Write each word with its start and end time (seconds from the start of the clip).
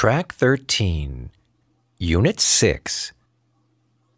Track 0.00 0.32
13, 0.32 1.28
Unit 1.98 2.40
6. 2.40 3.12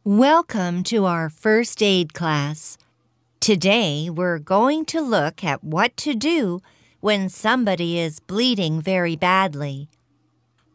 Welcome 0.04 0.84
to 0.84 1.06
our 1.06 1.28
first 1.28 1.82
aid 1.82 2.14
class. 2.14 2.78
Today 3.40 4.08
we're 4.08 4.38
going 4.38 4.84
to 4.84 5.00
look 5.00 5.42
at 5.42 5.64
what 5.64 5.96
to 5.96 6.14
do 6.14 6.62
when 7.00 7.28
somebody 7.28 7.98
is 7.98 8.20
bleeding 8.20 8.80
very 8.80 9.16
badly. 9.16 9.88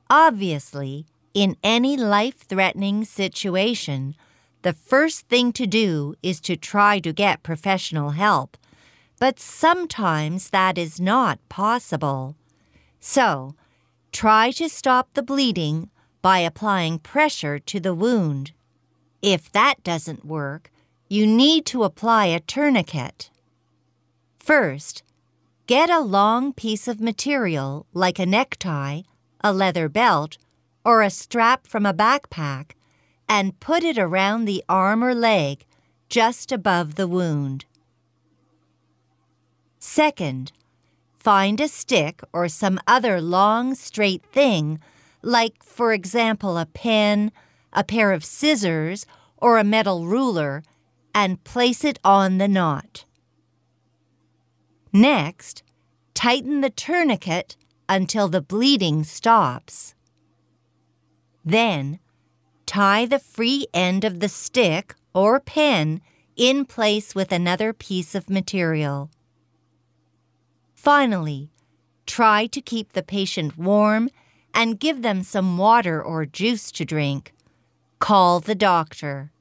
Obviously, 0.10 1.06
in 1.34 1.56
any 1.64 1.96
life 1.96 2.40
threatening 2.40 3.06
situation, 3.06 4.14
the 4.62 4.74
first 4.74 5.30
thing 5.30 5.54
to 5.54 5.66
do 5.66 6.16
is 6.22 6.42
to 6.42 6.58
try 6.58 7.00
to 7.00 7.14
get 7.14 7.44
professional 7.44 8.10
help, 8.10 8.58
but 9.20 9.40
sometimes 9.40 10.50
that 10.50 10.78
is 10.78 11.00
not 11.00 11.40
possible. 11.48 12.36
So, 13.00 13.56
try 14.12 14.52
to 14.52 14.70
stop 14.70 15.14
the 15.14 15.24
bleeding 15.24 15.90
by 16.22 16.40
applying 16.40 17.00
pressure 17.00 17.60
to 17.60 17.80
the 17.80 17.94
wound. 17.94 18.52
If 19.22 19.52
that 19.52 19.84
doesn't 19.84 20.26
work, 20.26 20.72
you 21.10 21.26
need 21.26 21.66
to 21.68 21.84
apply 21.84 22.26
a 22.26 22.40
tourniquet. 22.40 23.30
First, 24.40 25.04
get 25.68 25.90
a 25.90 26.00
long 26.00 26.54
piece 26.54 26.88
of 26.88 27.02
material 27.02 27.86
like 27.94 28.20
a 28.20 28.26
necktie, 28.26 29.02
a 29.42 29.54
leather 29.54 29.90
belt, 29.90 30.38
or 30.84 31.02
a 31.02 31.10
strap 31.10 31.68
from 31.68 31.86
a 31.86 31.94
backpack 31.94 32.72
and 33.28 33.60
put 33.60 33.84
it 33.84 33.98
around 33.98 34.46
the 34.46 34.64
arm 34.70 35.04
or 35.04 35.14
leg 35.14 35.66
just 36.10 36.52
above 36.52 36.96
the 36.96 37.08
wound. 37.08 37.66
Second, 39.80 40.52
find 41.20 41.60
a 41.60 41.68
stick 41.68 42.22
or 42.34 42.48
some 42.48 42.80
other 42.88 43.20
long, 43.20 43.76
straight 43.76 44.24
thing, 44.26 44.80
like, 45.22 45.64
for 45.64 45.94
example, 45.94 46.58
a 46.58 46.66
pen, 46.66 47.32
a 47.74 47.84
pair 47.84 48.12
of 48.12 48.24
scissors, 48.24 49.06
or 49.38 49.58
a 49.58 49.64
metal 49.64 50.06
ruler, 50.06 50.64
and 51.14 51.44
place 51.44 51.84
it 51.84 52.00
on 52.04 52.38
the 52.38 52.48
knot. 52.48 53.06
Next, 54.94 55.64
tighten 56.14 56.62
the 56.62 56.70
tourniquet 56.70 57.58
until 57.90 58.28
the 58.28 58.42
bleeding 58.42 59.04
stops. 59.04 59.96
Then, 61.44 62.00
tie 62.66 63.06
the 63.06 63.20
free 63.20 63.68
end 63.74 64.04
of 64.04 64.20
the 64.20 64.30
stick 64.30 64.96
or 65.14 65.40
pen 65.40 66.02
in 66.36 66.66
place 66.66 67.16
with 67.16 67.32
another 67.32 67.74
piece 67.74 68.14
of 68.14 68.30
material. 68.30 69.10
Finally, 70.78 71.50
try 72.06 72.46
to 72.46 72.62
keep 72.62 72.94
the 72.94 73.02
patient 73.02 73.58
warm 73.58 74.10
and 74.54 74.80
give 74.80 75.02
them 75.02 75.24
some 75.24 75.58
water 75.58 76.02
or 76.02 76.24
juice 76.24 76.72
to 76.72 76.86
drink. 76.86 77.34
Call 78.00 78.40
the 78.40 78.56
doctor. 78.56 79.32